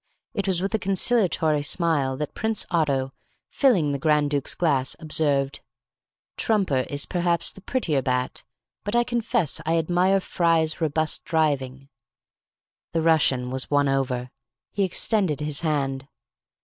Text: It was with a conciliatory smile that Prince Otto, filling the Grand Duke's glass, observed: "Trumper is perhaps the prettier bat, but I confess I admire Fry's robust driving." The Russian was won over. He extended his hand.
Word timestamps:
It 0.33 0.47
was 0.47 0.63
with 0.63 0.73
a 0.73 0.79
conciliatory 0.79 1.61
smile 1.61 2.17
that 2.17 2.33
Prince 2.33 2.65
Otto, 2.71 3.13
filling 3.51 3.91
the 3.91 3.99
Grand 3.99 4.31
Duke's 4.31 4.55
glass, 4.55 4.95
observed: 4.99 5.61
"Trumper 6.37 6.87
is 6.89 7.05
perhaps 7.05 7.51
the 7.51 7.61
prettier 7.61 8.01
bat, 8.01 8.43
but 8.83 8.95
I 8.95 9.03
confess 9.03 9.61
I 9.63 9.77
admire 9.77 10.19
Fry's 10.19 10.81
robust 10.81 11.23
driving." 11.23 11.87
The 12.93 13.03
Russian 13.03 13.51
was 13.51 13.69
won 13.69 13.87
over. 13.87 14.31
He 14.71 14.81
extended 14.85 15.39
his 15.39 15.61
hand. 15.61 16.07